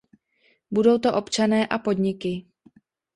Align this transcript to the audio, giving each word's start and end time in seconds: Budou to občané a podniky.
Budou 0.71 0.97
to 0.97 1.13
občané 1.15 1.67
a 1.67 1.77
podniky. 1.77 2.45